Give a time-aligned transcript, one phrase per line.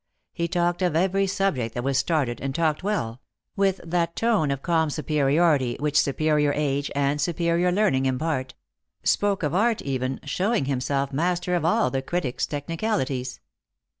[0.39, 3.21] Hv talked of every subject that was started, and talked well—
[3.55, 8.55] vriiu that tone of calm superiority which superior age and superior learning impart—
[9.03, 13.41] spoke of art even, snowing himself master of all the critic's technicalities.